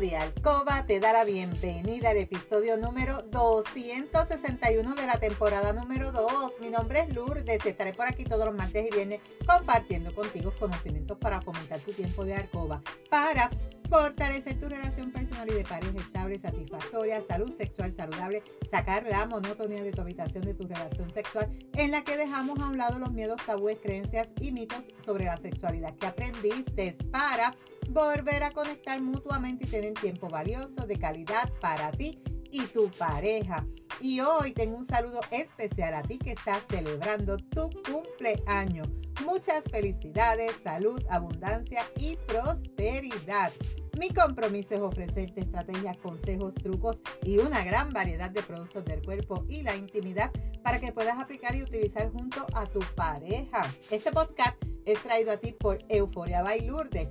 de 0.00 0.16
Alcoba 0.16 0.86
te 0.86 0.98
da 0.98 1.12
la 1.12 1.24
bienvenida 1.24 2.10
al 2.10 2.16
episodio 2.16 2.78
número 2.78 3.20
261 3.30 4.94
de 4.94 5.06
la 5.06 5.20
temporada 5.20 5.74
número 5.74 6.10
2. 6.10 6.52
Mi 6.58 6.70
nombre 6.70 7.00
es 7.00 7.14
Lourdes, 7.14 7.66
estaré 7.66 7.92
por 7.92 8.06
aquí 8.06 8.24
todos 8.24 8.46
los 8.46 8.54
martes 8.54 8.86
y 8.90 8.94
viernes 8.94 9.20
compartiendo 9.46 10.14
contigo 10.14 10.54
conocimientos 10.58 11.18
para 11.18 11.42
fomentar 11.42 11.80
tu 11.80 11.92
tiempo 11.92 12.24
de 12.24 12.34
Alcoba, 12.34 12.80
para 13.10 13.50
fortalecer 13.90 14.58
tu 14.60 14.68
relación 14.68 15.10
personal 15.10 15.50
y 15.50 15.54
de 15.54 15.64
pareja 15.64 15.98
estable, 15.98 16.38
satisfactoria, 16.38 17.20
salud 17.22 17.52
sexual 17.58 17.92
saludable, 17.92 18.44
sacar 18.70 19.04
la 19.04 19.26
monotonía 19.26 19.82
de 19.82 19.90
tu 19.90 20.00
habitación 20.00 20.44
de 20.44 20.54
tu 20.54 20.66
relación 20.68 21.12
sexual 21.12 21.50
en 21.74 21.90
la 21.90 22.04
que 22.04 22.16
dejamos 22.16 22.60
a 22.60 22.68
un 22.68 22.78
lado 22.78 23.00
los 23.00 23.10
miedos, 23.10 23.44
tabúes, 23.44 23.78
creencias 23.82 24.28
y 24.40 24.52
mitos 24.52 24.84
sobre 25.04 25.24
la 25.24 25.36
sexualidad 25.36 25.96
que 25.96 26.06
aprendiste 26.06 26.96
para 27.10 27.52
volver 27.90 28.44
a 28.44 28.52
conectar 28.52 29.00
mutuamente 29.00 29.64
y 29.64 29.68
tener 29.68 29.94
tiempo 29.94 30.28
valioso 30.28 30.86
de 30.86 30.96
calidad 30.96 31.50
para 31.60 31.90
ti 31.90 32.22
y 32.50 32.62
tu 32.66 32.90
pareja. 32.90 33.66
Y 34.00 34.20
hoy 34.20 34.52
tengo 34.52 34.76
un 34.76 34.86
saludo 34.86 35.20
especial 35.30 35.94
a 35.94 36.02
ti 36.02 36.18
que 36.18 36.32
estás 36.32 36.62
celebrando 36.70 37.36
tu 37.36 37.70
cumpleaños. 37.82 38.88
Muchas 39.24 39.64
felicidades, 39.64 40.54
salud, 40.64 41.02
abundancia 41.10 41.84
y 41.96 42.16
prosperidad. 42.26 43.52
Mi 43.98 44.08
compromiso 44.08 44.74
es 44.74 44.80
ofrecerte 44.80 45.40
estrategias, 45.40 45.98
consejos, 45.98 46.54
trucos 46.54 47.02
y 47.22 47.38
una 47.38 47.62
gran 47.64 47.92
variedad 47.92 48.30
de 48.30 48.42
productos 48.42 48.84
del 48.86 49.02
cuerpo 49.02 49.44
y 49.48 49.62
la 49.62 49.76
intimidad 49.76 50.30
para 50.62 50.80
que 50.80 50.92
puedas 50.92 51.18
aplicar 51.18 51.54
y 51.54 51.62
utilizar 51.62 52.10
junto 52.10 52.46
a 52.54 52.64
tu 52.64 52.80
pareja. 52.94 53.70
Este 53.90 54.10
podcast 54.10 54.56
es 54.86 55.02
traído 55.02 55.32
a 55.32 55.36
ti 55.36 55.52
por 55.52 55.78
Euforia 55.88 56.42
Bailurde, 56.42 57.10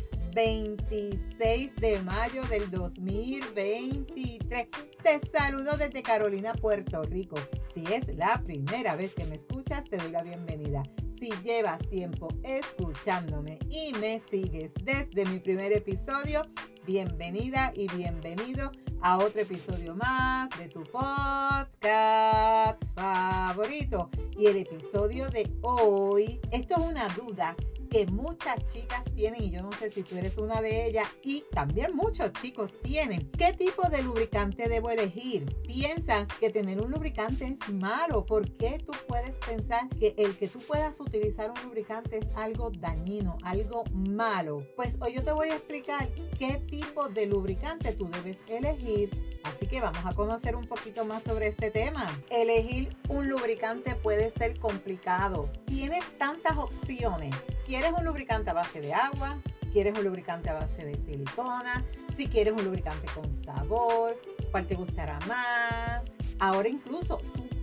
26 0.33 1.75
de 1.75 2.01
mayo 2.03 2.43
del 2.43 2.71
2023. 2.71 4.67
Te 5.03 5.19
saludo 5.31 5.75
desde 5.77 6.01
Carolina, 6.01 6.53
Puerto 6.53 7.03
Rico. 7.03 7.35
Si 7.73 7.83
es 7.91 8.07
la 8.15 8.41
primera 8.43 8.95
vez 8.95 9.13
que 9.13 9.25
me 9.25 9.35
escuchas, 9.35 9.83
te 9.89 9.97
doy 9.97 10.11
la 10.11 10.23
bienvenida. 10.23 10.83
Si 11.19 11.31
llevas 11.43 11.79
tiempo 11.89 12.29
escuchándome 12.43 13.59
y 13.69 13.93
me 13.93 14.21
sigues 14.31 14.73
desde 14.83 15.25
mi 15.25 15.39
primer 15.39 15.73
episodio, 15.73 16.43
bienvenida 16.85 17.73
y 17.75 17.87
bienvenido 17.93 18.71
a 19.01 19.17
otro 19.17 19.41
episodio 19.41 19.95
más 19.95 20.49
de 20.57 20.69
tu 20.69 20.83
podcast 20.83 22.81
favorito. 22.95 24.09
Y 24.37 24.47
el 24.47 24.57
episodio 24.57 25.29
de 25.29 25.51
hoy, 25.61 26.39
esto 26.51 26.75
es 26.75 26.85
una 26.85 27.09
duda 27.09 27.55
que 27.91 28.05
muchas 28.07 28.55
chicas 28.71 29.03
tienen, 29.13 29.43
y 29.43 29.51
yo 29.51 29.61
no 29.61 29.71
sé 29.73 29.89
si 29.89 30.01
tú 30.01 30.15
eres 30.15 30.37
una 30.37 30.61
de 30.61 30.87
ellas, 30.87 31.09
y 31.21 31.43
también 31.51 31.93
muchos 31.93 32.31
chicos 32.41 32.73
tienen. 32.81 33.29
¿Qué 33.31 33.51
tipo 33.51 33.89
de 33.89 34.01
lubricante 34.01 34.69
debo 34.69 34.89
elegir? 34.89 35.45
¿Piensas 35.67 36.25
que 36.39 36.49
tener 36.49 36.81
un 36.81 36.89
lubricante 36.89 37.45
es 37.45 37.73
malo? 37.73 38.25
¿Por 38.25 38.49
qué 38.53 38.77
tú 38.79 38.93
puedes 39.07 39.35
pensar 39.39 39.89
que 39.99 40.15
el 40.17 40.37
que 40.37 40.47
tú 40.47 40.59
puedas 40.59 41.01
utilizar 41.01 41.51
un 41.51 41.61
lubricante 41.63 42.17
es 42.17 42.29
algo 42.35 42.71
dañino, 42.71 43.37
algo 43.43 43.83
malo? 43.91 44.65
Pues 44.77 44.97
hoy 45.01 45.15
yo 45.15 45.23
te 45.25 45.33
voy 45.33 45.49
a 45.49 45.57
explicar 45.57 46.07
qué 46.39 46.63
tipo 46.69 47.09
de 47.09 47.25
lubricante 47.25 47.91
tú 47.91 48.09
debes 48.09 48.37
elegir. 48.47 49.09
Así 49.43 49.67
que 49.67 49.81
vamos 49.81 50.05
a 50.05 50.13
conocer 50.13 50.55
un 50.55 50.67
poquito 50.67 51.05
más 51.05 51.23
sobre 51.23 51.47
este 51.47 51.71
tema. 51.71 52.07
Elegir 52.29 52.95
un 53.09 53.29
lubricante 53.29 53.95
puede 53.95 54.31
ser 54.31 54.59
complicado. 54.59 55.49
Tienes 55.65 56.05
tantas 56.17 56.57
opciones 56.57 57.35
¿Quieres 57.71 57.93
un 57.97 58.03
lubricante 58.03 58.49
a 58.49 58.53
base 58.53 58.81
de 58.81 58.93
agua? 58.93 59.37
¿Quieres 59.71 59.97
un 59.97 60.03
lubricante 60.03 60.49
a 60.49 60.53
base 60.55 60.83
de 60.83 60.97
silicona? 60.97 61.85
Si 62.17 62.27
quieres 62.27 62.53
un 62.53 62.65
lubricante 62.65 63.07
con 63.15 63.31
sabor, 63.31 64.19
¿cuál 64.51 64.67
te 64.67 64.75
gustará 64.75 65.17
más? 65.25 66.11
Ahora 66.37 66.67
incluso 66.67 67.21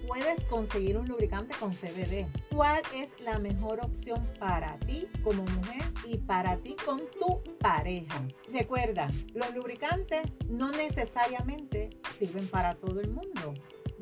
puedes 0.08 0.42
conseguir 0.46 0.96
un 0.96 1.06
lubricante 1.06 1.54
con 1.60 1.72
CBD. 1.72 2.26
¿Cuál 2.50 2.82
es 2.94 3.10
la 3.20 3.38
mejor 3.38 3.80
opción 3.80 4.26
para 4.41 4.78
ti 4.80 5.06
como 5.22 5.44
mujer 5.44 5.82
y 6.06 6.16
para 6.16 6.56
ti 6.56 6.74
con 6.84 7.02
tu 7.20 7.42
pareja? 7.58 8.26
Recuerda, 8.50 9.08
los 9.34 9.54
lubricantes 9.54 10.22
no 10.48 10.72
necesariamente 10.72 11.91
sirven 12.19 12.48
para 12.48 12.74
todo 12.74 13.00
el 13.00 13.10
mundo 13.10 13.54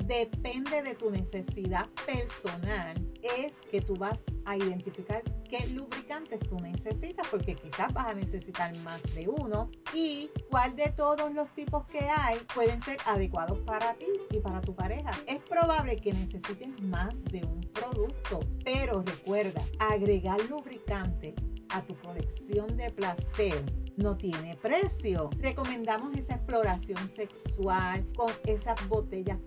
depende 0.06 0.82
de 0.82 0.94
tu 0.94 1.10
necesidad 1.10 1.88
personal, 2.04 2.94
es 3.38 3.54
que 3.70 3.80
tú 3.80 3.96
vas 3.96 4.22
a 4.44 4.56
identificar 4.56 5.22
qué 5.48 5.66
lubricantes 5.68 6.40
tú 6.40 6.58
necesitas, 6.60 7.26
porque 7.28 7.54
quizás 7.54 7.92
vas 7.92 8.06
a 8.06 8.14
necesitar 8.14 8.76
más 8.78 9.02
de 9.14 9.28
uno 9.28 9.70
y 9.94 10.30
cuál 10.50 10.76
de 10.76 10.88
todos 10.90 11.32
los 11.32 11.52
tipos 11.54 11.86
que 11.86 12.00
hay 12.00 12.38
pueden 12.54 12.82
ser 12.82 12.98
adecuados 13.06 13.58
para 13.60 13.94
ti 13.94 14.06
y 14.30 14.38
para 14.40 14.60
tu 14.60 14.74
pareja. 14.74 15.10
Es 15.26 15.38
probable 15.40 15.96
que 15.96 16.12
necesites 16.12 16.80
más 16.82 17.22
de 17.24 17.44
un 17.44 17.60
producto, 17.72 18.40
pero 18.64 19.02
recuerda, 19.02 19.62
agregar 19.78 20.40
lubricante 20.48 21.34
a 21.70 21.82
tu 21.82 21.96
colección 21.96 22.76
de 22.76 22.90
placer 22.90 23.64
no 23.96 24.16
tiene 24.16 24.56
precio. 24.56 25.30
Recomendamos 25.38 26.16
esa 26.16 26.34
exploración 26.34 27.08
sexual 27.08 28.06
con 28.14 28.30
esas 28.44 28.86
botellas 28.88 29.38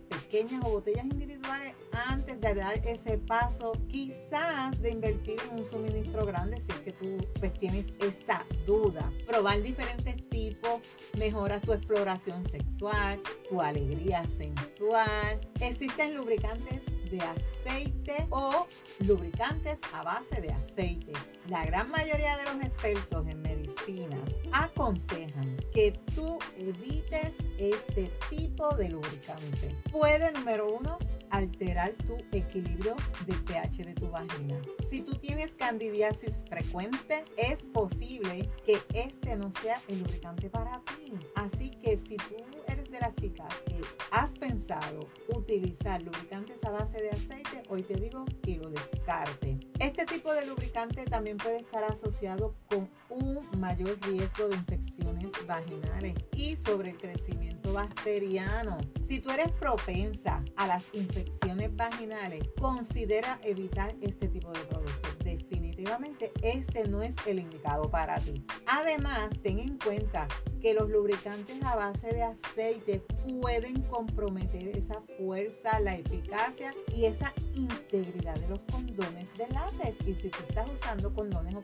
o 0.63 0.69
botellas 0.69 1.06
individuales 1.06 1.73
antes 2.07 2.40
de 2.40 2.53
dar 2.53 2.88
ese 2.88 3.17
paso, 3.17 3.73
quizás 3.88 4.79
de 4.79 4.91
invertir 4.91 5.38
en 5.50 5.59
un 5.59 5.69
suministro 5.72 6.23
grande 6.23 6.57
si 6.57 6.72
es 6.72 6.79
que 6.81 6.91
tú 6.91 7.17
pues 7.40 7.59
tienes 7.59 7.88
esta 8.00 8.45
duda. 8.67 9.12
Probar 9.25 9.59
diferentes 9.63 10.29
tipos 10.29 10.81
mejora 11.17 11.59
tu 11.59 11.73
exploración 11.73 12.47
sexual, 12.47 13.19
tu 13.50 13.59
alegría 13.59 14.23
sensual. 14.28 15.41
Existen 15.59 16.13
lubricantes 16.16 16.84
de 17.09 17.20
aceite 17.22 18.28
o 18.30 18.68
lubricantes 19.00 19.80
a 19.94 20.03
base 20.03 20.42
de 20.42 20.52
aceite. 20.52 21.14
La 21.47 21.66
gran 21.66 21.90
mayoría 21.90 22.38
de 22.38 22.44
los 22.46 22.64
expertos 22.64 23.28
en 23.28 23.42
medicina 23.42 24.18
aconsejan 24.52 25.58
que 25.74 25.94
tú 26.16 26.38
evites 26.58 27.36
este 27.58 28.12
tipo 28.30 28.75
de 28.75 28.90
lubricante. 28.90 29.75
Puede, 29.92 30.31
número 30.31 30.74
uno, 30.74 31.00
alterar 31.30 31.94
tu 32.08 32.18
equilibrio 32.31 32.96
de 33.26 33.34
pH 33.34 33.84
de 33.84 33.94
tu 33.94 34.09
vagina. 34.09 34.59
Si 34.90 35.02
tú 35.02 35.16
tienes 35.16 35.53
candidiasis 35.53 36.34
frecuente, 36.47 37.24
es 37.38 37.64
posible 37.64 38.50
que 38.66 38.80
este 38.94 39.36
no 39.36 39.52
sea 39.62 39.80
el 39.88 40.00
lubricante 40.00 40.50
para 40.50 40.81
ti. 40.81 41.14
Así 41.36 41.72
que 41.72 41.97
si 41.97 42.18
tú 42.18 42.36
eres 42.68 42.89
las 43.00 43.16
chicas 43.16 43.54
que 43.66 43.82
has 44.12 44.32
pensado 44.34 45.08
utilizar 45.30 46.02
lubricantes 46.02 46.64
a 46.64 46.72
base 46.72 46.98
de 47.02 47.12
aceite, 47.12 47.64
hoy 47.70 47.84
te 47.84 47.96
digo 47.96 48.26
que 48.44 48.58
lo 48.58 48.70
descarte. 48.70 49.60
Este 49.80 50.06
tipo 50.06 50.34
de 50.34 50.46
lubricante 50.46 51.06
también 51.06 51.38
puede 51.38 51.59
estar 51.59 51.84
asociado 51.84 52.56
con 52.70 52.90
un 53.09 53.48
mayor 53.59 53.98
riesgo 54.02 54.50
de 54.50 54.56
infecciones 54.56 55.32
vaginales 55.48 56.16
y 56.35 56.56
sobre 56.56 56.91
el 56.91 56.97
crecimiento 56.97 57.73
bacteriano. 57.73 58.78
Si 59.02 59.20
tú 59.20 59.32
eres 59.32 59.52
propensa 59.53 60.44
a 60.56 60.68
las 60.68 60.85
infecciones 60.94 61.76
vaginales, 61.76 62.44
considera 62.59 63.40
evitar 63.44 63.96
este 64.02 64.28
tipo 64.28 64.52
de 64.52 64.59
productos. 64.62 65.19
Definitivamente 65.29 66.31
este 66.41 66.87
no 66.87 67.03
es 67.03 67.16
el 67.26 67.40
indicado 67.40 67.90
para 67.90 68.17
ti. 68.20 68.43
Además, 68.66 69.29
ten 69.43 69.59
en 69.59 69.78
cuenta 69.78 70.28
que 70.59 70.73
los 70.73 70.90
lubricantes 70.90 71.61
a 71.64 71.76
base 71.76 72.08
de 72.08 72.23
aceite 72.23 73.03
pueden 73.28 73.81
comprometer 73.84 74.76
esa 74.76 74.99
fuerza, 75.17 75.79
la 75.79 75.96
eficacia 75.96 76.73
y 76.96 77.05
esa 77.05 77.34
integridad 77.53 78.35
de 78.35 78.49
los 78.49 78.59
condones 78.72 79.29
de 79.37 79.47
látex. 79.49 80.08
Y 80.08 80.16
si 80.16 80.29
tú 80.29 80.40
estás 80.47 80.70
usando 80.72 81.14
condones 81.14 81.55
o, 81.55 81.61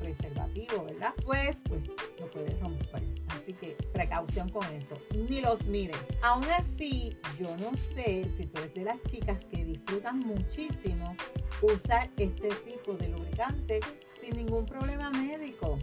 preservativos, 0.00 0.86
¿verdad? 0.86 1.12
Pues, 1.24 1.58
pues 1.68 1.82
lo 2.18 2.30
puedes 2.30 2.58
romper. 2.60 3.21
Así 3.32 3.52
que 3.54 3.76
precaución 3.92 4.48
con 4.48 4.64
eso. 4.74 4.94
Ni 5.28 5.40
los 5.40 5.66
miren. 5.66 5.98
Aún 6.22 6.44
así, 6.58 7.16
yo 7.38 7.56
no 7.56 7.76
sé 7.94 8.28
si 8.36 8.46
tú 8.46 8.60
eres 8.60 8.74
de 8.74 8.84
las 8.84 9.02
chicas 9.04 9.44
que 9.50 9.64
disfrutan 9.64 10.20
muchísimo 10.20 11.16
usar 11.62 12.10
este 12.16 12.48
tipo 12.66 12.94
de 12.94 13.08
lubricante 13.08 13.80
sin 14.20 14.36
ningún 14.36 14.66
problema 14.66 15.10
médico. 15.10 15.78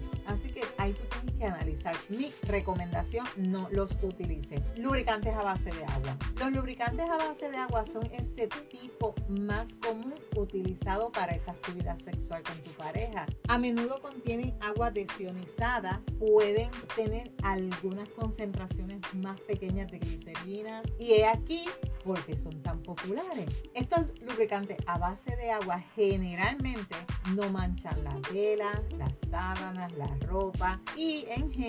Mi 2.09 2.31
recomendación, 2.43 3.25
no 3.37 3.69
los 3.71 3.91
utilices. 4.01 4.61
Lubricantes 4.77 5.33
a 5.33 5.43
base 5.43 5.71
de 5.71 5.85
agua. 5.85 6.17
Los 6.37 6.51
lubricantes 6.51 7.09
a 7.09 7.15
base 7.15 7.49
de 7.49 7.57
agua 7.57 7.85
son 7.85 8.05
ese 8.11 8.47
tipo 8.69 9.15
más 9.29 9.73
común 9.75 10.13
utilizado 10.35 11.09
para 11.11 11.33
esa 11.33 11.51
actividad 11.51 11.97
sexual 11.97 12.43
con 12.43 12.57
tu 12.63 12.71
pareja. 12.71 13.25
A 13.47 13.57
menudo 13.57 14.01
contienen 14.01 14.57
agua 14.61 14.91
desionizada, 14.91 16.01
pueden 16.19 16.69
tener 16.95 17.31
algunas 17.43 18.09
concentraciones 18.09 18.99
más 19.13 19.39
pequeñas 19.41 19.89
de 19.89 19.99
glicerina 19.99 20.81
y 20.99 21.13
he 21.13 21.27
aquí 21.27 21.63
porque 22.03 22.35
son 22.35 22.61
tan 22.61 22.81
populares. 22.81 23.47
Estos 23.73 24.05
lubricantes 24.21 24.77
a 24.85 24.97
base 24.97 25.35
de 25.37 25.51
agua 25.51 25.83
generalmente 25.95 26.95
no 27.35 27.49
manchan 27.49 28.03
la 28.03 28.15
tela, 28.31 28.83
las 28.97 29.17
sábanas, 29.29 29.93
la 29.93 30.07
ropa 30.27 30.81
y 30.97 31.25
en 31.29 31.51
general 31.51 31.68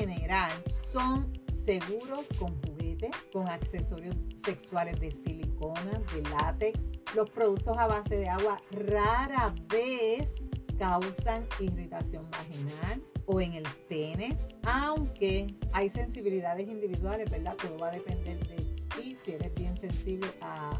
son 0.92 1.32
seguros 1.64 2.26
con 2.38 2.60
juguetes, 2.62 3.10
con 3.32 3.48
accesorios 3.48 4.16
sexuales 4.44 4.98
de 5.00 5.10
silicona, 5.10 6.02
de 6.14 6.22
látex. 6.30 6.80
Los 7.14 7.28
productos 7.30 7.76
a 7.76 7.86
base 7.86 8.16
de 8.16 8.28
agua 8.28 8.56
rara 8.70 9.54
vez 9.68 10.34
causan 10.78 11.46
irritación 11.58 12.28
vaginal 12.30 13.02
o 13.26 13.40
en 13.40 13.54
el 13.54 13.64
pene, 13.88 14.36
aunque 14.64 15.54
hay 15.72 15.90
sensibilidades 15.90 16.68
individuales, 16.68 17.30
¿verdad? 17.30 17.56
Todo 17.56 17.78
va 17.78 17.88
a 17.88 17.92
depender 17.92 18.46
de 18.46 18.49
si 19.00 19.32
eres 19.32 19.54
bien 19.54 19.76
sensible 19.76 20.28
a, 20.40 20.78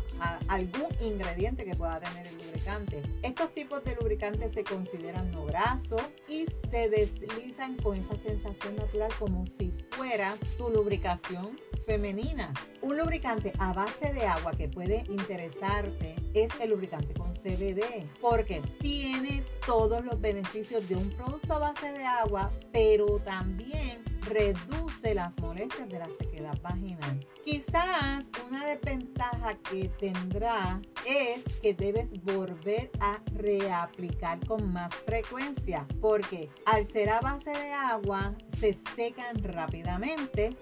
algún 0.49 0.88
ingrediente 1.00 1.64
que 1.64 1.75
pueda 1.75 2.00
tener 2.00 2.26
el 2.26 2.37
lubricante. 2.37 3.02
Estos 3.22 3.52
tipos 3.55 3.82
de 3.84 3.96
lubricantes 3.96 4.52
se 4.52 4.64
consideran 4.64 5.31
no 5.31 5.44
grasos 5.46 6.02
y 6.28 6.46
se 6.70 6.88
deslizan 6.88 7.76
con 7.76 7.96
esa 7.96 8.17
sensación 8.17 8.76
natural 8.76 9.11
como 9.19 9.46
si 9.46 9.72
fuera 9.90 10.37
tu 10.58 10.69
lubricación 10.69 11.58
femenina. 11.87 12.52
Un 12.82 12.99
lubricante 12.99 13.52
a 13.58 13.72
base 13.72 14.12
de 14.12 14.26
agua 14.26 14.52
que 14.52 14.69
puede 14.69 15.05
interesarte 15.08 16.16
es 16.35 16.50
el 16.61 16.71
lubricante 16.71 17.15
con 17.15 17.32
CBD 17.35 18.06
porque 18.21 18.61
tiene 18.81 19.43
todos 19.67 20.05
los 20.05 20.21
beneficios 20.21 20.88
de 20.88 20.97
un 20.97 21.11
producto 21.11 21.55
a 21.55 21.59
base 21.59 21.93
de 21.93 22.05
agua, 22.05 22.50
pero 22.73 23.19
también 23.21 24.05
reduce 24.23 25.15
las 25.15 25.38
molestias 25.41 25.88
de 25.88 25.99
la 25.99 26.09
sequedad 26.19 26.61
vaginal. 26.62 27.27
Quizás 27.44 28.27
una 28.49 28.67
desventaja 28.67 29.55
que 29.59 29.88
tendrá 29.88 30.81
es 31.06 31.44
que 31.61 31.75
debes 31.75 32.11
volver 32.23 32.91
a 33.00 33.21
reaplicar 33.35 34.44
con 34.47 34.73
más 34.73 34.94
frecuencia 34.94 35.87
porque 36.00 36.50
al 36.67 36.85
ser 36.85 37.11
a 37.11 37.21
base 37.21 37.50
de 37.50 37.73
agua 37.73 38.35
se 38.59 38.75
secan 38.94 39.43
rápidamente 39.43 40.56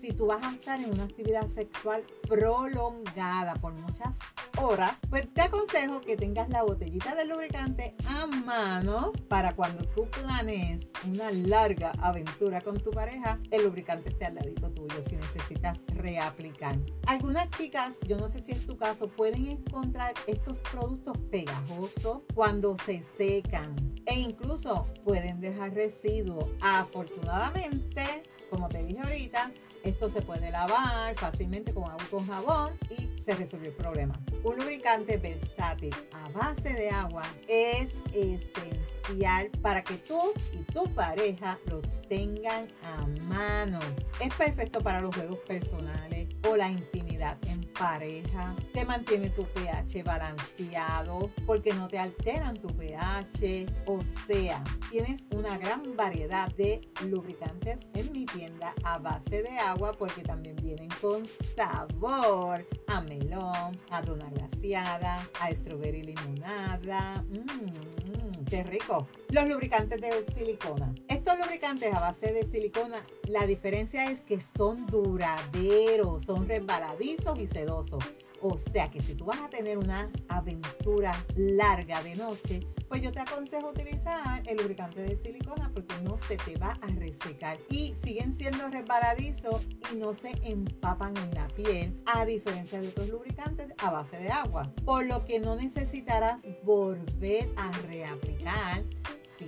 si 0.00 0.12
tú 0.12 0.26
vas 0.26 0.44
a 0.44 0.52
estar 0.52 0.80
en 0.80 0.90
una 0.90 1.04
actividad 1.04 1.46
sexual 1.48 2.04
prolongada 2.28 3.54
por 3.54 3.72
muchas 3.72 4.16
horas, 4.60 4.96
pues 5.10 5.32
te 5.32 5.42
aconsejo 5.42 6.00
que 6.00 6.16
tengas 6.16 6.48
la 6.48 6.62
botellita 6.62 7.14
de 7.14 7.24
lubricante 7.24 7.94
a 8.06 8.26
mano 8.26 9.12
para 9.28 9.54
cuando 9.54 9.84
tú 9.88 10.08
planees 10.10 10.88
una 11.06 11.30
larga 11.30 11.92
aventura 12.00 12.60
con 12.60 12.80
tu 12.80 12.90
pareja, 12.90 13.38
el 13.50 13.64
lubricante 13.64 14.10
esté 14.10 14.26
al 14.26 14.36
ladito 14.36 14.70
tuyo 14.70 15.02
si 15.06 15.16
necesitas 15.16 15.78
reaplicar. 15.88 16.76
Algunas 17.06 17.50
chicas, 17.50 17.94
yo 18.06 18.18
no 18.18 18.28
sé 18.28 18.40
si 18.40 18.52
es 18.52 18.66
tu 18.66 18.76
caso, 18.76 19.08
pueden 19.08 19.46
encontrar 19.46 20.14
estos 20.26 20.56
productos 20.70 21.16
pegajosos 21.30 22.22
cuando 22.34 22.76
se 22.76 23.02
secan 23.16 23.74
e 24.06 24.18
incluso 24.18 24.86
pueden 25.04 25.40
dejar 25.40 25.74
residuos. 25.74 26.48
Afortunadamente, 26.60 28.04
como 28.50 28.68
te 28.68 28.82
dije 28.82 29.00
ahorita, 29.00 29.50
esto 29.84 30.10
se 30.10 30.22
puede 30.22 30.50
lavar 30.50 31.14
fácilmente 31.16 31.72
con 31.72 31.84
agua 31.84 32.02
y 32.04 32.10
con 32.10 32.26
jabón 32.26 32.72
y 32.90 33.22
se 33.22 33.34
resuelve 33.34 33.68
el 33.68 33.74
problema. 33.74 34.18
Un 34.42 34.56
lubricante 34.56 35.16
versátil 35.18 35.94
a 36.12 36.28
base 36.30 36.72
de 36.72 36.90
agua 36.90 37.24
es 37.48 37.94
esencial 38.12 39.50
para 39.62 39.82
que 39.82 39.94
tú 39.94 40.32
y 40.52 40.58
tu 40.72 40.84
pareja 40.94 41.58
lo 41.66 41.80
tengan 42.08 42.68
a 42.82 43.06
mano. 43.22 43.80
Es 44.20 44.34
perfecto 44.34 44.80
para 44.80 45.00
los 45.00 45.14
juegos 45.14 45.38
personales 45.40 46.28
o 46.48 46.56
la 46.56 46.68
intimidad 46.68 47.03
en 47.22 47.60
pareja. 47.78 48.54
Te 48.72 48.84
mantiene 48.84 49.30
tu 49.30 49.44
pH 49.44 50.02
balanceado 50.02 51.30
porque 51.46 51.72
no 51.72 51.88
te 51.88 51.98
alteran 51.98 52.56
tu 52.56 52.68
pH. 52.68 53.66
O 53.86 54.00
sea, 54.26 54.62
tienes 54.90 55.26
una 55.34 55.56
gran 55.58 55.96
variedad 55.96 56.52
de 56.54 56.80
lubricantes 57.06 57.86
en 57.94 58.12
mi 58.12 58.26
tienda 58.26 58.74
a 58.84 58.98
base 58.98 59.42
de 59.42 59.58
agua 59.58 59.92
porque 59.92 60.22
también 60.22 60.56
vienen 60.56 60.88
con 61.00 61.26
sabor 61.56 62.66
a 62.88 63.00
melón, 63.02 63.78
a 63.90 64.02
dona 64.02 64.28
glaciada, 64.30 65.28
a 65.40 65.50
strawberry 65.52 66.02
limonada. 66.02 67.24
Mmm, 67.28 68.23
qué 68.44 68.62
rico. 68.62 69.06
Los 69.30 69.48
lubricantes 69.48 70.00
de 70.00 70.24
silicona. 70.36 70.94
Estos 71.08 71.38
lubricantes 71.38 71.92
a 71.92 72.00
base 72.00 72.32
de 72.32 72.44
silicona, 72.44 73.04
la 73.28 73.46
diferencia 73.46 74.10
es 74.10 74.20
que 74.20 74.40
son 74.40 74.86
duraderos, 74.86 76.24
son 76.24 76.48
resbaladizos 76.48 77.38
y 77.38 77.46
sedosos. 77.46 78.04
O 78.46 78.58
sea 78.58 78.90
que 78.90 79.00
si 79.00 79.14
tú 79.14 79.24
vas 79.24 79.40
a 79.40 79.48
tener 79.48 79.78
una 79.78 80.10
aventura 80.28 81.14
larga 81.34 82.02
de 82.02 82.14
noche, 82.14 82.60
pues 82.88 83.00
yo 83.00 83.10
te 83.10 83.20
aconsejo 83.20 83.70
utilizar 83.70 84.42
el 84.46 84.58
lubricante 84.58 85.00
de 85.00 85.16
silicona 85.16 85.70
porque 85.72 85.94
no 86.02 86.18
se 86.18 86.36
te 86.36 86.54
va 86.58 86.76
a 86.82 86.86
resecar 86.88 87.56
y 87.70 87.94
siguen 87.94 88.36
siendo 88.36 88.68
resbaladizos 88.68 89.62
y 89.90 89.96
no 89.96 90.12
se 90.12 90.28
empapan 90.42 91.16
en 91.16 91.34
la 91.34 91.48
piel 91.48 91.98
a 92.04 92.26
diferencia 92.26 92.82
de 92.82 92.88
otros 92.88 93.08
lubricantes 93.08 93.72
a 93.78 93.90
base 93.90 94.18
de 94.18 94.28
agua. 94.28 94.70
Por 94.84 95.06
lo 95.06 95.24
que 95.24 95.40
no 95.40 95.56
necesitarás 95.56 96.42
volver 96.64 97.48
a 97.56 97.72
reaplicar 97.88 98.82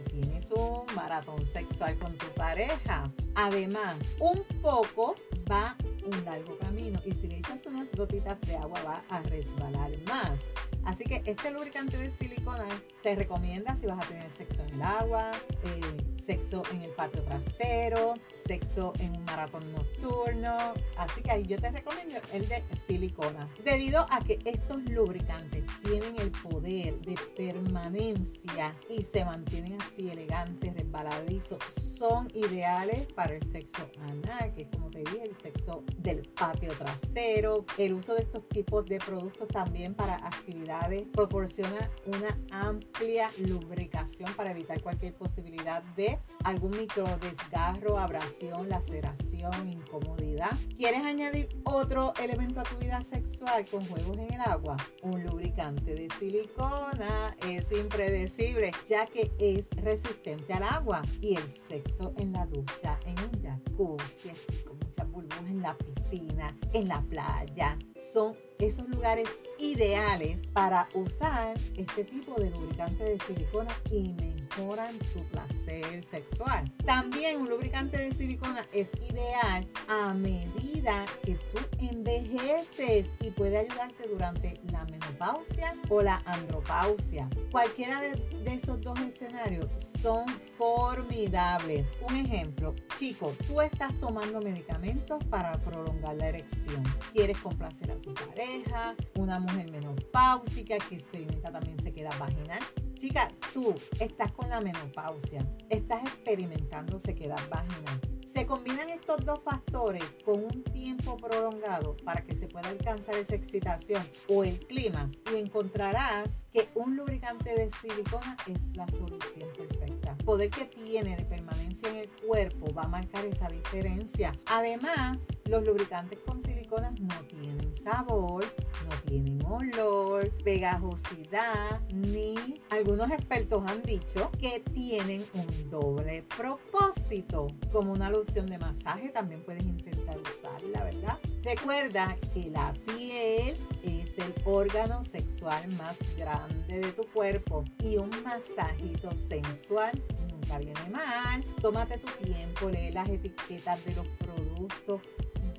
tienes 0.04 0.50
un 0.50 0.84
maratón 0.94 1.44
sexual 1.46 1.98
con 1.98 2.16
tu 2.16 2.26
pareja. 2.34 3.10
Además, 3.34 3.96
un 4.18 4.42
poco 4.60 5.14
va 5.50 5.76
un 6.04 6.24
largo 6.24 6.56
camino 6.58 7.00
y 7.04 7.12
si 7.12 7.28
le 7.28 7.38
echas 7.38 7.66
unas 7.66 7.90
gotitas 7.92 8.40
de 8.42 8.56
agua 8.56 8.80
va 8.84 9.02
a 9.08 9.22
resbalar 9.22 9.90
más. 10.06 10.40
Así 10.84 11.04
que 11.04 11.22
este 11.26 11.50
lubricante 11.50 11.98
de 11.98 12.10
silicona 12.10 12.66
se 13.02 13.16
recomienda 13.16 13.74
si 13.74 13.86
vas 13.86 14.04
a 14.04 14.08
tener 14.08 14.30
sexo 14.30 14.62
en 14.68 14.74
el 14.76 14.82
agua, 14.82 15.32
eh, 15.64 16.20
sexo 16.24 16.62
en 16.72 16.82
el 16.82 16.90
patio 16.90 17.22
trasero, 17.22 18.14
sexo 18.46 18.92
en 19.00 19.16
un 19.16 19.24
maratón 19.24 19.72
nocturno. 19.72 20.56
Así 20.96 21.22
que 21.22 21.32
ahí 21.32 21.44
yo 21.44 21.58
te 21.60 21.70
recomiendo 21.72 22.16
el 22.32 22.48
de 22.48 22.62
silicona. 22.86 23.48
Debido 23.64 24.06
a 24.10 24.20
que 24.20 24.38
estos 24.44 24.82
lubricantes 24.84 25.64
tienen 25.82 26.20
el 26.20 26.30
poder 26.30 27.00
de 27.00 27.16
permanencia 27.36 28.74
y 28.88 29.02
se 29.02 29.24
mantienen 29.24 29.78
así 29.86 30.10
elegantes, 30.10 30.74
resbaladizos, 30.74 31.58
son 31.72 32.28
ideales 32.34 33.06
para 33.14 33.34
el 33.34 33.42
sexo 33.50 33.88
anal, 34.02 34.52
que 34.54 34.62
es 34.62 34.68
como 34.68 34.90
te 34.90 35.00
dije, 35.00 35.22
el 35.22 35.36
sexo 35.36 35.84
del 35.98 36.22
patio 36.28 36.72
trasero. 36.72 37.64
El 37.78 37.94
uso 37.94 38.14
de 38.14 38.22
estos 38.22 38.48
tipos 38.48 38.86
de 38.86 38.98
productos 38.98 39.48
también 39.48 39.94
para 39.94 40.14
actividades 40.14 41.04
proporciona 41.12 41.90
una 42.06 42.38
amplia 42.50 43.30
lubricación 43.38 44.32
para 44.34 44.50
evitar 44.50 44.80
cualquier 44.82 45.14
posibilidad 45.14 45.82
de 45.96 46.18
algún 46.44 46.76
micro 46.76 47.04
desgarro, 47.20 47.98
abrasión, 47.98 48.68
laceración, 48.68 49.72
incomodidad. 49.72 50.50
¿Quieres 50.76 51.04
añadir 51.04 51.48
otro 51.64 52.12
elemento 52.22 52.60
a 52.60 52.64
tu 52.64 52.76
vida 52.76 53.02
sexual 53.02 53.64
con 53.70 53.84
juegos 53.84 54.16
en 54.18 54.34
el 54.34 54.40
agua? 54.40 54.76
Un 55.02 55.22
lubricante 55.24 55.94
de 55.94 56.08
silicona 56.18 57.36
es 57.48 57.70
impredecible 57.72 58.72
ya 58.86 59.06
que 59.06 59.32
es 59.38 59.65
resistente 59.72 60.52
al 60.52 60.62
agua 60.62 61.02
y 61.20 61.36
el 61.36 61.46
sexo 61.68 62.14
en 62.18 62.32
la 62.32 62.46
ducha, 62.46 62.98
en 63.04 63.16
un 63.18 63.42
jacuzzi, 63.42 64.30
así 64.30 64.62
con 64.64 64.78
muchas 64.78 65.10
burbujas 65.10 65.46
en 65.46 65.62
la 65.62 65.76
piscina, 65.76 66.56
en 66.72 66.88
la 66.88 67.00
playa, 67.02 67.78
son 68.12 68.36
esos 68.58 68.88
lugares 68.88 69.28
ideales 69.58 70.46
para 70.52 70.88
usar 70.94 71.56
este 71.76 72.04
tipo 72.04 72.34
de 72.40 72.50
lubricante 72.50 73.04
de 73.04 73.18
silicona 73.18 73.74
y 73.90 74.14
mejoran 74.56 74.98
tu 75.12 75.24
placer 75.24 76.04
sexual. 76.04 76.64
También 76.84 77.40
un 77.40 77.48
lubricante 77.48 77.96
de 77.98 78.12
silicona 78.12 78.66
es 78.72 78.90
ideal 79.10 79.66
a 79.88 80.14
medida 80.14 81.04
que 81.22 81.34
tú 81.34 81.58
envejeces 81.78 83.10
y 83.20 83.30
puede 83.30 83.58
ayudarte 83.58 84.08
durante 84.08 84.60
la 84.70 84.84
menopausia 84.84 85.74
o 85.88 86.02
la 86.02 86.22
andropausia. 86.26 87.28
Cualquiera 87.50 88.00
de, 88.00 88.16
de 88.44 88.54
esos 88.54 88.80
dos 88.80 88.98
escenarios 89.00 89.66
son 90.00 90.26
formidables. 90.56 91.86
Un 92.08 92.16
ejemplo, 92.16 92.74
chico, 92.98 93.32
tú 93.46 93.60
estás 93.60 93.92
tomando 94.00 94.40
medicamentos 94.40 95.22
para 95.24 95.52
prolongar 95.52 96.16
la 96.16 96.28
erección. 96.28 96.82
Quieres 97.12 97.38
complacer 97.38 97.90
a 97.90 97.96
tu 97.96 98.14
pareja 98.14 98.94
una 99.16 99.38
mujer 99.38 99.70
menopáusica 99.70 100.78
que 100.78 100.96
experimenta 100.96 101.50
también 101.50 101.80
sequedad 101.82 102.18
vaginal 102.18 102.60
Chica, 102.96 103.28
tú 103.52 103.74
estás 104.00 104.32
con 104.32 104.48
la 104.48 104.60
menopausia, 104.62 105.46
estás 105.68 106.02
experimentando 106.02 106.98
sequedad 106.98 107.38
vaginal. 107.50 108.00
Se 108.24 108.46
combinan 108.46 108.88
estos 108.88 109.22
dos 109.24 109.42
factores 109.42 110.02
con 110.24 110.44
un 110.44 110.64
tiempo 110.64 111.18
prolongado 111.18 111.94
para 112.04 112.24
que 112.24 112.34
se 112.34 112.48
pueda 112.48 112.70
alcanzar 112.70 113.14
esa 113.16 113.34
excitación 113.34 114.02
o 114.28 114.44
el 114.44 114.58
clima 114.60 115.10
y 115.30 115.36
encontrarás 115.36 116.36
que 116.50 116.70
un 116.74 116.96
lubricante 116.96 117.50
de 117.54 117.70
silicona 117.70 118.36
es 118.46 118.74
la 118.74 118.88
solución 118.88 119.50
perfecta. 119.56 120.16
El 120.18 120.24
poder 120.24 120.50
que 120.50 120.64
tiene 120.64 121.16
de 121.16 121.24
permanencia 121.24 121.90
en 121.90 121.96
el 121.96 122.08
cuerpo 122.08 122.72
va 122.72 122.84
a 122.84 122.88
marcar 122.88 123.26
esa 123.26 123.48
diferencia. 123.48 124.32
Además, 124.46 125.18
los 125.48 125.64
lubricantes 125.64 126.18
con 126.26 126.42
silicona 126.42 126.92
no 127.00 127.14
tienen 127.28 127.72
sabor, 127.74 128.44
no 128.88 128.96
tienen 129.06 129.44
olor, 129.44 130.30
pegajosidad, 130.42 131.80
ni 131.92 132.60
algunos 132.70 133.10
expertos 133.10 133.62
han 133.66 133.82
dicho 133.82 134.30
que 134.38 134.60
tienen 134.72 135.24
un 135.34 135.70
doble 135.70 136.24
propósito. 136.36 137.48
Como 137.72 137.92
una 137.92 138.10
loción 138.10 138.46
de 138.46 138.58
masaje 138.58 139.08
también 139.10 139.42
puedes 139.44 139.64
intentar 139.64 140.18
usarla, 140.18 140.84
¿verdad? 140.84 141.18
Recuerda 141.42 142.16
que 142.34 142.50
la 142.50 142.72
piel 142.86 143.56
es 143.82 144.18
el 144.18 144.34
órgano 144.44 145.04
sexual 145.04 145.68
más 145.74 145.96
grande 146.16 146.80
de 146.80 146.92
tu 146.92 147.04
cuerpo 147.12 147.64
y 147.78 147.96
un 147.96 148.10
masajito 148.24 149.10
sensual 149.28 150.02
nunca 150.30 150.58
viene 150.58 150.88
mal. 150.90 151.44
Tómate 151.60 151.98
tu 151.98 152.10
tiempo, 152.24 152.68
lee 152.68 152.90
las 152.92 153.08
etiquetas 153.08 153.84
de 153.84 153.94
los 153.94 154.06
productos 154.18 155.00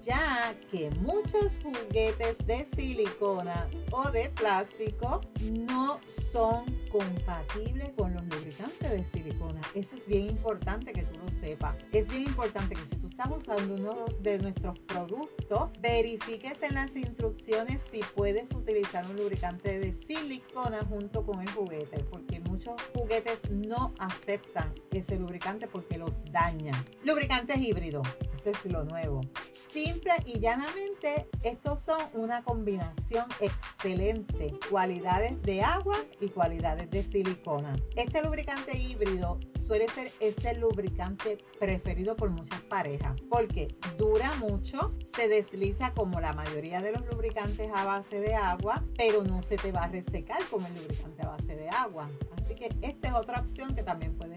ya 0.01 0.56
que 0.72 0.89
muchos 0.92 1.60
juguetes 1.63 2.38
de 2.46 2.66
silicona 2.75 3.68
o 3.92 4.10
de 4.12 4.30
plástico 4.30 5.22
no 5.51 6.00
son 6.32 6.66
compatibles 6.89 7.92
con 7.98 8.13
los 8.13 8.24
lubricantes 8.25 8.92
de 8.92 9.04
silicona. 9.06 9.62
Eso 9.75 9.96
es 9.96 10.06
bien 10.06 10.27
importante 10.30 10.94
que 10.94 11.04
tú 11.04 11.20
lo 11.20 11.32
sepas. 11.32 11.75
Es 11.92 12.08
bien 12.08 12.24
importante 12.24 12.75
que 12.75 12.86
si 12.86 12.96
tú 12.96 13.08
estás 13.08 13.30
usando 13.30 13.75
uno 13.75 14.06
de 14.22 14.39
nuestros 14.39 14.80
productos, 14.80 15.70
verifiques 15.80 16.62
en 16.63 16.75
las 16.75 16.96
instrucciones 16.96 17.82
si 17.92 18.01
puedes 18.16 18.51
utilizar 18.54 19.06
un 19.10 19.18
lubricante 19.18 19.80
de 19.80 19.92
silicona 19.92 20.86
junto 20.86 21.25
con 21.25 21.42
el 21.42 21.50
juguete, 21.51 22.04
porque 22.06 22.39
muchos 22.39 22.75
juguetes 22.94 23.39
no 23.50 23.94
aceptan 24.00 24.74
ese 24.92 25.18
lubricante 25.18 25.68
porque 25.68 25.98
los 25.98 26.24
daña. 26.32 26.74
Lubricantes 27.04 27.58
híbridos, 27.58 28.08
ese 28.34 28.51
es 28.51 28.66
lo 28.66 28.84
nuevo. 28.84 29.22
Simple 29.69 30.13
y 30.25 30.39
llanamente, 30.39 31.27
estos 31.43 31.81
son 31.81 32.00
una 32.13 32.43
combinación 32.43 33.25
excelente, 33.39 34.53
cualidades 34.69 35.41
de 35.43 35.62
agua 35.62 35.97
y 36.19 36.29
cualidades 36.29 36.89
de 36.89 37.03
silicona. 37.03 37.75
Este 37.95 38.21
lubricante 38.21 38.77
híbrido 38.77 39.39
suele 39.59 39.88
ser 39.89 40.12
ese 40.19 40.55
lubricante 40.55 41.38
preferido 41.59 42.15
por 42.15 42.29
muchas 42.29 42.62
parejas 42.62 43.19
porque 43.29 43.67
dura 43.97 44.33
mucho, 44.36 44.95
se 45.15 45.27
desliza 45.27 45.93
como 45.93 46.21
la 46.21 46.33
mayoría 46.33 46.81
de 46.81 46.93
los 46.93 47.05
lubricantes 47.05 47.69
a 47.75 47.83
base 47.83 48.19
de 48.19 48.36
agua, 48.36 48.83
pero 48.97 49.24
no 49.24 49.41
se 49.41 49.57
te 49.57 49.71
va 49.71 49.83
a 49.83 49.88
resecar 49.88 50.41
como 50.50 50.65
el 50.67 50.75
lubricante 50.75 51.24
a 51.24 51.29
base 51.29 51.55
de 51.55 51.69
agua. 51.69 52.09
Así 52.38 52.55
que 52.55 52.74
esta 52.81 53.09
es 53.09 53.13
otra 53.13 53.41
opción 53.41 53.75
que 53.75 53.83
también 53.83 54.15
puedes 54.15 54.37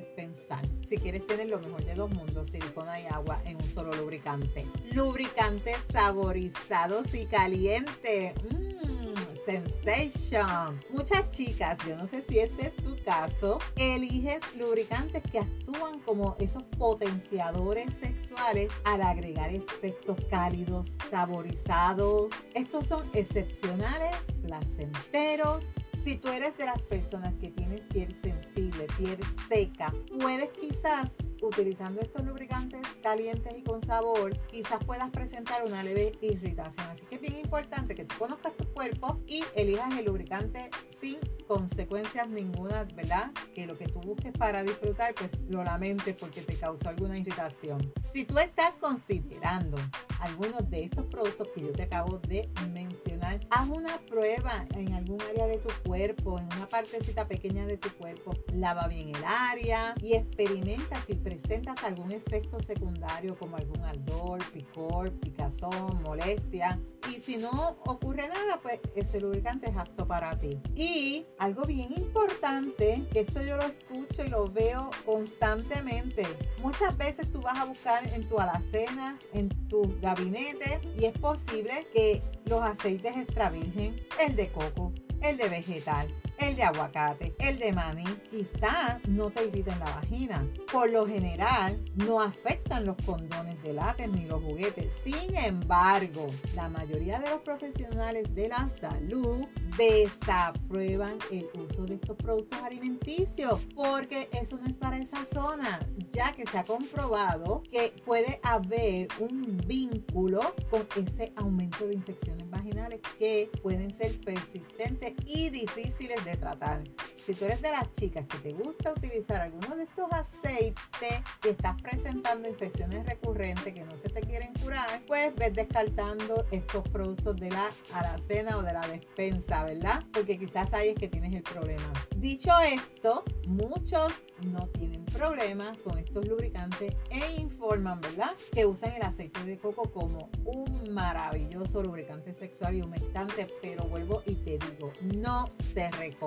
Si 0.86 0.96
quieres 0.96 1.26
tener 1.26 1.48
lo 1.48 1.60
mejor 1.60 1.84
de 1.84 1.94
dos 1.94 2.10
mundos, 2.10 2.48
silicona 2.48 3.00
y 3.00 3.06
agua 3.06 3.38
en 3.44 3.56
un 3.56 3.70
solo 3.70 3.92
lubricante. 3.92 4.66
Lubricantes 4.92 5.76
saborizados 5.92 7.14
y 7.14 7.26
calientes. 7.26 8.34
Mmm, 8.50 9.14
sensation. 9.44 10.80
Muchas 10.90 11.30
chicas, 11.30 11.78
yo 11.86 11.96
no 11.96 12.06
sé 12.06 12.22
si 12.22 12.38
este 12.38 12.68
es 12.68 12.76
tu 12.76 12.96
caso, 13.04 13.58
eliges 13.76 14.40
lubricantes 14.56 15.22
que 15.30 15.38
actúan 15.38 16.00
como 16.00 16.36
esos 16.38 16.62
potenciadores 16.78 17.92
sexuales 18.00 18.72
al 18.84 19.02
agregar 19.02 19.54
efectos 19.54 20.18
cálidos, 20.28 20.88
saborizados. 21.10 22.32
Estos 22.54 22.86
son 22.86 23.08
excepcionales, 23.12 24.16
placenteros 24.42 25.64
si 26.02 26.16
tú 26.16 26.28
eres 26.28 26.56
de 26.56 26.64
las 26.64 26.82
personas 26.82 27.34
que 27.34 27.50
tienes 27.50 27.80
piel 27.82 28.14
sensible, 28.22 28.86
piel 28.96 29.18
seca, 29.48 29.92
puedes 30.18 30.50
quizás 30.50 31.10
utilizando 31.42 32.00
estos 32.00 32.24
lubricantes 32.24 32.80
calientes 33.02 33.52
y 33.56 33.62
con 33.62 33.84
sabor, 33.84 34.38
quizás 34.46 34.82
puedas 34.84 35.10
presentar 35.10 35.64
una 35.66 35.82
leve 35.82 36.12
irritación. 36.20 36.86
Así 36.90 37.04
que 37.06 37.16
es 37.16 37.20
bien 37.20 37.38
importante 37.38 37.94
que 37.94 38.04
tú 38.04 38.14
conozcas 38.18 38.56
tu 38.56 38.64
cuerpo 38.72 39.20
y 39.26 39.44
elijas 39.54 39.96
el 39.98 40.06
lubricante 40.06 40.70
sin 41.00 41.18
consecuencias 41.50 42.28
ninguna, 42.28 42.86
¿verdad? 42.94 43.32
Que 43.56 43.66
lo 43.66 43.76
que 43.76 43.88
tú 43.88 43.98
busques 43.98 44.32
para 44.32 44.62
disfrutar, 44.62 45.14
pues 45.16 45.32
lo 45.48 45.64
lamentes 45.64 46.14
porque 46.14 46.42
te 46.42 46.54
causó 46.54 46.88
alguna 46.88 47.18
irritación. 47.18 47.92
Si 48.12 48.24
tú 48.24 48.38
estás 48.38 48.74
considerando 48.74 49.76
algunos 50.20 50.70
de 50.70 50.84
estos 50.84 51.06
productos 51.06 51.48
que 51.52 51.62
yo 51.62 51.72
te 51.72 51.82
acabo 51.82 52.18
de 52.18 52.48
mencionar, 52.72 53.40
haz 53.50 53.68
una 53.68 53.98
prueba 54.06 54.64
en 54.76 54.92
algún 54.92 55.20
área 55.22 55.48
de 55.48 55.58
tu 55.58 55.70
cuerpo, 55.84 56.38
en 56.38 56.46
una 56.56 56.68
partecita 56.68 57.26
pequeña 57.26 57.66
de 57.66 57.78
tu 57.78 57.88
cuerpo, 57.96 58.32
lava 58.54 58.86
bien 58.86 59.08
el 59.08 59.24
área 59.24 59.96
y 60.00 60.12
experimenta 60.12 61.02
si 61.04 61.14
presentas 61.14 61.82
algún 61.82 62.12
efecto 62.12 62.60
secundario 62.60 63.36
como 63.36 63.56
algún 63.56 63.80
ardor, 63.80 64.38
picor, 64.52 65.10
picazón, 65.18 66.00
molestia. 66.04 66.78
Y 67.10 67.18
si 67.18 67.38
no 67.38 67.76
ocurre 67.86 68.28
nada, 68.28 68.60
pues 68.62 68.78
ese 68.94 69.20
lubricante 69.20 69.68
es 69.68 69.76
apto 69.76 70.06
para 70.06 70.38
ti. 70.38 70.60
Y 70.76 71.26
algo 71.40 71.62
bien 71.62 71.92
importante, 71.96 73.02
que 73.10 73.20
esto 73.20 73.42
yo 73.42 73.56
lo 73.56 73.62
escucho 73.62 74.22
y 74.24 74.28
lo 74.28 74.46
veo 74.52 74.90
constantemente. 75.06 76.26
Muchas 76.62 76.96
veces 76.98 77.32
tú 77.32 77.40
vas 77.40 77.58
a 77.58 77.64
buscar 77.64 78.06
en 78.12 78.28
tu 78.28 78.38
alacena, 78.38 79.18
en 79.32 79.48
tu 79.68 79.98
gabinete, 80.02 80.80
y 80.98 81.06
es 81.06 81.18
posible 81.18 81.86
que 81.94 82.22
los 82.44 82.60
aceites 82.60 83.16
extra 83.16 83.48
virgen, 83.48 83.96
el 84.20 84.36
de 84.36 84.52
coco, 84.52 84.92
el 85.22 85.38
de 85.38 85.48
vegetal, 85.48 86.08
el 86.40 86.56
de 86.56 86.62
aguacate, 86.62 87.34
el 87.38 87.58
de 87.58 87.72
maní, 87.72 88.04
quizá 88.30 89.00
no 89.08 89.30
te 89.30 89.46
irriten 89.46 89.78
la 89.78 89.96
vagina. 89.96 90.46
Por 90.72 90.90
lo 90.90 91.06
general, 91.06 91.82
no 91.94 92.20
afectan 92.20 92.84
los 92.84 92.96
condones 93.04 93.62
de 93.62 93.72
látex 93.72 94.10
ni 94.10 94.24
los 94.26 94.42
juguetes. 94.42 94.92
Sin 95.04 95.36
embargo, 95.36 96.26
la 96.54 96.68
mayoría 96.68 97.18
de 97.20 97.30
los 97.30 97.40
profesionales 97.42 98.34
de 98.34 98.48
la 98.48 98.68
salud 98.80 99.46
desaprueban 99.76 101.18
el 101.30 101.48
uso 101.54 101.84
de 101.84 101.94
estos 101.94 102.16
productos 102.16 102.60
alimenticios 102.62 103.60
porque 103.74 104.28
eso 104.32 104.56
no 104.56 104.66
es 104.66 104.76
para 104.76 104.98
esa 104.98 105.24
zona, 105.26 105.80
ya 106.10 106.32
que 106.32 106.46
se 106.46 106.58
ha 106.58 106.64
comprobado 106.64 107.62
que 107.70 107.94
puede 108.04 108.40
haber 108.42 109.08
un 109.18 109.58
vínculo 109.66 110.54
con 110.70 110.86
ese 110.96 111.32
aumento 111.36 111.86
de 111.86 111.94
infecciones 111.94 112.48
vaginales 112.50 113.00
que 113.18 113.50
pueden 113.62 113.92
ser 113.92 114.18
persistentes 114.20 115.14
y 115.26 115.50
difíciles 115.50 116.24
de 116.24 116.29
tratar. 116.36 116.82
Si 117.24 117.34
tú 117.34 117.44
eres 117.44 117.60
de 117.60 117.70
las 117.70 117.92
chicas 117.92 118.26
que 118.26 118.38
te 118.38 118.52
gusta 118.52 118.92
utilizar 118.92 119.40
alguno 119.42 119.76
de 119.76 119.84
estos 119.84 120.06
aceites 120.10 121.22
que 121.40 121.50
estás 121.50 121.80
presentando 121.82 122.48
infecciones 122.48 123.04
recurrentes 123.06 123.74
que 123.74 123.82
no 123.82 123.96
se 123.96 124.08
te 124.08 124.20
quieren 124.22 124.52
curar, 124.54 125.02
pues 125.06 125.34
ves 125.34 125.54
descartando 125.54 126.46
estos 126.50 126.88
productos 126.88 127.36
de 127.36 127.50
la 127.50 127.68
alacena 127.92 128.56
o 128.56 128.62
de 128.62 128.72
la 128.72 128.86
despensa, 128.88 129.64
¿verdad? 129.64 130.02
Porque 130.12 130.38
quizás 130.38 130.72
ahí 130.72 130.90
es 130.90 130.94
que 130.96 131.08
tienes 131.08 131.34
el 131.34 131.42
problema. 131.42 131.92
Dicho 132.16 132.52
esto, 132.60 133.24
muchos 133.46 134.12
no 134.46 134.66
tienen 134.68 135.04
problemas 135.06 135.76
con 135.78 135.98
estos 135.98 136.26
lubricantes 136.26 136.96
e 137.10 137.40
informan, 137.40 138.00
¿verdad? 138.00 138.32
Que 138.52 138.64
usan 138.64 138.92
el 138.92 139.02
aceite 139.02 139.44
de 139.44 139.58
coco 139.58 139.90
como 139.92 140.30
un 140.44 140.92
maravilloso 140.92 141.82
lubricante 141.82 142.32
sexual 142.32 142.74
y 142.74 142.82
humectante, 142.82 143.46
pero 143.60 143.84
vuelvo 143.84 144.22
y 144.26 144.34
te 144.36 144.58
digo, 144.58 144.92
no 145.02 145.48
se 145.74 145.90
recomienda 145.90 146.19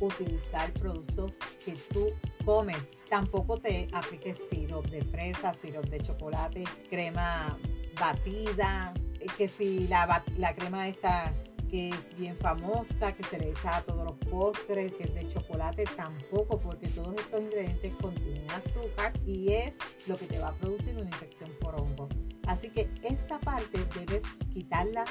utilizar 0.00 0.72
productos 0.72 1.34
que 1.64 1.74
tú 1.92 2.08
comes. 2.44 2.78
Tampoco 3.08 3.58
te 3.58 3.88
apliques 3.92 4.38
sirope 4.50 4.90
de 4.90 5.04
fresa, 5.04 5.54
sirope 5.54 5.90
de 5.90 6.00
chocolate, 6.00 6.64
crema 6.88 7.58
batida, 7.98 8.92
eh, 9.20 9.26
que 9.36 9.48
si 9.48 9.88
la, 9.88 10.24
la 10.38 10.54
crema 10.54 10.88
esta 10.88 11.32
que 11.68 11.90
es 11.90 12.16
bien 12.16 12.36
famosa, 12.36 13.12
que 13.12 13.24
se 13.24 13.38
le 13.38 13.50
echa 13.50 13.78
a 13.78 13.82
todos 13.82 14.04
los 14.04 14.14
postres, 14.30 14.92
que 14.92 15.04
es 15.04 15.14
de 15.14 15.28
chocolate, 15.28 15.84
tampoco, 15.96 16.60
porque 16.60 16.88
todos 16.88 17.14
estos 17.16 17.40
ingredientes 17.40 17.92
contienen 18.00 18.48
azúcar 18.50 19.12
y 19.26 19.52
es 19.52 19.74
lo 20.06 20.16
que 20.16 20.26
te 20.26 20.38
va 20.38 20.48
a 20.48 20.54
producir 20.54 20.96
una 20.96 21.06
infección 21.06 21.50
por 21.60 21.74
hongo. 21.80 22.08
Así 22.46 22.70
que 22.70 22.88
esta 23.02 23.40
parte 23.40 23.84
debes 23.98 24.22
quitarla 24.52 25.04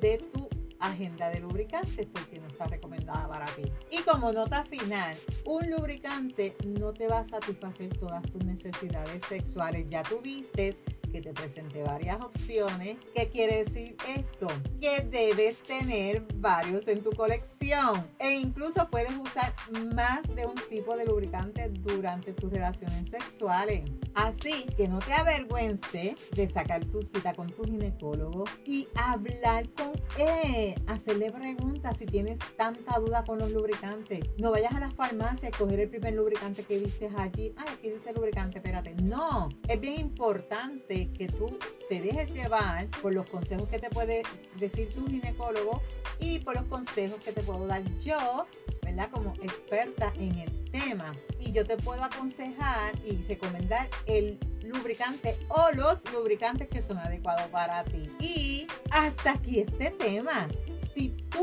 de 0.00 0.18
tu 0.18 0.48
agenda 0.82 1.30
de 1.30 1.40
lubricantes 1.40 2.06
porque 2.12 2.38
no 2.38 2.46
está 2.46 2.66
recomendada 2.66 3.28
para 3.28 3.46
ti. 3.46 3.62
Y 3.90 3.98
como 4.02 4.32
nota 4.32 4.64
final, 4.64 5.16
un 5.46 5.70
lubricante 5.70 6.56
no 6.64 6.92
te 6.92 7.06
va 7.06 7.20
a 7.20 7.24
satisfacer 7.24 7.96
todas 7.96 8.22
tus 8.30 8.44
necesidades 8.44 9.22
sexuales. 9.28 9.86
Ya 9.88 10.02
tuviste 10.02 10.76
que 11.12 11.20
te 11.20 11.32
presenté 11.32 11.82
varias 11.82 12.20
opciones. 12.20 12.96
¿Qué 13.14 13.28
quiere 13.28 13.64
decir 13.64 13.96
esto? 14.16 14.48
Que 14.80 15.02
debes 15.02 15.62
tener 15.62 16.24
varios 16.36 16.88
en 16.88 17.02
tu 17.02 17.10
colección 17.10 18.08
e 18.18 18.32
incluso 18.32 18.88
puedes 18.90 19.14
usar 19.16 19.54
más 19.94 20.22
de 20.34 20.46
un 20.46 20.54
tipo 20.68 20.96
de 20.96 21.04
lubricante 21.04 21.68
durante 21.68 22.32
tus 22.32 22.52
relaciones 22.52 23.08
sexuales. 23.08 23.82
Así 24.14 24.64
que 24.76 24.88
no 24.88 24.98
te 24.98 25.12
avergüence 25.12 26.16
de 26.34 26.48
sacar 26.48 26.84
tu 26.84 27.02
cita 27.02 27.34
con 27.34 27.48
tu 27.48 27.64
ginecólogo 27.64 28.44
y 28.64 28.88
hablar 28.94 29.68
con 29.70 29.92
él, 30.18 30.74
hacerle 30.86 31.30
preguntas 31.30 31.96
si 31.96 32.06
tienes 32.06 32.38
tanta 32.56 32.98
duda 32.98 33.24
con 33.24 33.38
los 33.38 33.50
lubricantes. 33.50 34.20
No 34.38 34.50
vayas 34.50 34.72
a 34.74 34.80
la 34.80 34.90
farmacia 34.90 35.48
a 35.48 35.52
coger 35.52 35.80
el 35.80 35.88
primer 35.88 36.14
lubricante 36.14 36.62
que 36.64 36.78
viste 36.78 37.08
allí. 37.16 37.54
Ay, 37.56 37.74
aquí 37.78 37.90
dice 37.90 38.12
lubricante, 38.12 38.58
espérate. 38.58 38.94
No, 39.02 39.48
es 39.68 39.80
bien 39.80 39.98
importante 39.98 41.12
que 41.12 41.28
tú 41.28 41.56
te 41.88 42.00
dejes 42.00 42.32
llevar 42.32 42.88
por 43.00 43.14
los 43.14 43.28
consejos 43.30 43.68
que 43.68 43.78
te 43.78 43.90
puede 43.90 44.22
decir 44.58 44.90
tu 44.90 45.06
ginecólogo 45.06 45.82
y 46.18 46.40
por 46.40 46.54
los 46.54 46.64
consejos 46.64 47.20
que 47.20 47.32
te 47.32 47.42
puedo 47.42 47.66
dar 47.66 47.82
yo, 48.00 48.46
¿verdad? 48.82 49.10
Como 49.10 49.32
experta 49.52 50.12
en 50.16 50.38
el 50.38 50.64
tema. 50.70 51.12
Y 51.38 51.52
yo 51.52 51.66
te 51.66 51.76
puedo 51.76 52.02
aconsejar 52.02 52.94
y 53.04 53.16
recomendar 53.28 53.88
el 54.06 54.38
lubricante 54.62 55.36
o 55.48 55.70
los 55.74 55.98
lubricantes 56.12 56.68
que 56.68 56.82
son 56.82 56.98
adecuados 56.98 57.48
para 57.48 57.84
ti. 57.84 58.10
Y 58.18 58.66
hasta 58.90 59.32
aquí 59.32 59.60
este 59.60 59.90
tema 59.90 60.48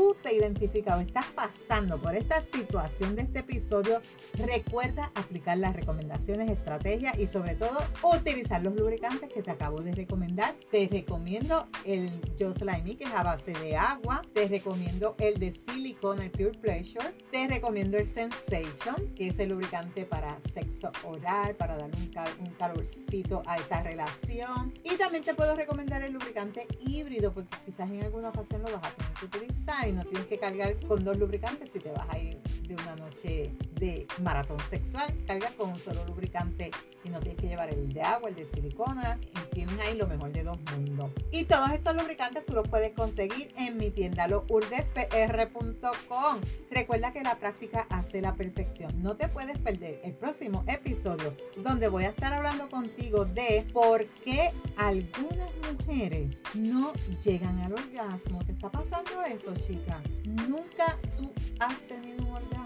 tú 0.00 0.16
te 0.22 0.34
identificas 0.34 0.96
o 0.96 1.00
estás 1.00 1.26
pasando 1.26 2.00
por 2.00 2.14
esta 2.14 2.40
situación 2.40 3.16
de 3.16 3.22
este 3.22 3.40
episodio, 3.40 4.00
recuerda 4.38 5.12
aplicar 5.14 5.58
las 5.58 5.76
recomendaciones, 5.76 6.50
estrategias 6.50 7.18
y 7.18 7.26
sobre 7.26 7.54
todo 7.54 7.78
utilizar 8.02 8.62
los 8.62 8.74
lubricantes 8.74 9.30
que 9.30 9.42
te 9.42 9.50
acabo 9.50 9.82
de 9.82 9.92
recomendar. 9.92 10.54
Te 10.70 10.88
recomiendo 10.90 11.66
el 11.84 12.10
Just 12.38 12.62
Like 12.62 12.96
que 12.96 13.04
es 13.04 13.12
a 13.12 13.22
base 13.22 13.52
de 13.52 13.76
agua. 13.76 14.22
Te 14.32 14.48
recomiendo 14.48 15.16
el 15.18 15.38
de 15.38 15.52
silicona, 15.52 16.24
el 16.24 16.30
Pure 16.30 16.58
Pleasure. 16.58 17.14
Te 17.30 17.46
recomiendo 17.46 17.98
el 17.98 18.06
Sensation, 18.06 19.14
que 19.14 19.28
es 19.28 19.38
el 19.38 19.50
lubricante 19.50 20.06
para 20.06 20.38
sexo 20.54 20.90
oral, 21.04 21.56
para 21.56 21.76
darle 21.76 21.98
un 22.38 22.50
calorcito 22.54 23.42
a 23.44 23.56
esa 23.56 23.82
relación. 23.82 24.72
Y 24.82 24.96
también 24.96 25.24
te 25.24 25.34
puedo 25.34 25.54
recomendar 25.54 26.02
el 26.02 26.14
lubricante 26.14 26.66
híbrido, 26.80 27.34
porque 27.34 27.54
quizás 27.66 27.90
en 27.90 28.02
alguna 28.02 28.30
ocasión 28.30 28.62
lo 28.62 28.72
vas 28.72 28.86
a 28.86 28.96
tener 28.96 29.12
que 29.12 29.26
utilizar 29.26 29.89
y 29.90 29.92
no 29.92 30.04
tienes 30.04 30.26
que 30.26 30.38
cargar 30.38 30.76
con 30.86 31.04
dos 31.04 31.16
lubricantes 31.16 31.68
si 31.72 31.80
te 31.80 31.90
vas 31.90 32.06
a 32.08 32.18
ir 32.18 32.38
de 32.70 32.82
una 32.82 32.96
noche 32.96 33.52
de 33.74 34.06
maratón 34.22 34.58
sexual. 34.70 35.14
Cargas 35.26 35.52
con 35.52 35.68
un 35.70 35.78
solo 35.78 36.04
lubricante 36.06 36.70
y 37.02 37.08
no 37.08 37.18
tienes 37.18 37.40
que 37.40 37.48
llevar 37.48 37.70
el 37.70 37.92
de 37.92 38.02
agua, 38.02 38.28
el 38.28 38.36
de 38.36 38.44
silicona 38.44 39.18
y 39.22 39.54
tienes 39.54 39.78
ahí 39.80 39.96
lo 39.96 40.06
mejor 40.06 40.30
de 40.32 40.44
dos 40.44 40.58
mundos. 40.72 41.10
Y 41.32 41.44
todos 41.44 41.70
estos 41.72 41.96
lubricantes 41.96 42.44
tú 42.46 42.54
los 42.54 42.68
puedes 42.68 42.92
conseguir 42.92 43.52
en 43.56 43.76
mi 43.76 43.90
tienda 43.90 44.28
lourdespr.com. 44.28 46.40
Recuerda 46.70 47.12
que 47.12 47.22
la 47.22 47.38
práctica 47.38 47.86
hace 47.90 48.20
la 48.20 48.34
perfección. 48.34 49.02
No 49.02 49.16
te 49.16 49.28
puedes 49.28 49.58
perder 49.58 50.00
el 50.04 50.14
próximo 50.14 50.62
episodio 50.66 51.32
donde 51.56 51.88
voy 51.88 52.04
a 52.04 52.10
estar 52.10 52.32
hablando 52.32 52.68
contigo 52.68 53.24
de 53.24 53.66
por 53.72 54.06
qué 54.06 54.52
algunas 54.76 55.50
mujeres 55.72 56.36
no 56.54 56.92
llegan 57.24 57.58
al 57.60 57.72
orgasmo. 57.72 58.44
¿Te 58.44 58.52
está 58.52 58.70
pasando 58.70 59.22
eso, 59.22 59.52
chica? 59.66 60.00
Nunca 60.48 60.96
tú 61.16 61.32
has 61.58 61.80
tenido 61.88 62.24
un 62.24 62.32
orgasmo. 62.32 62.59